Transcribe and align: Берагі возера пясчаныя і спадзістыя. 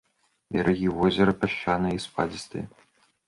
Берагі 0.55 0.87
возера 1.01 1.35
пясчаныя 1.43 1.93
і 1.97 2.03
спадзістыя. 2.07 2.65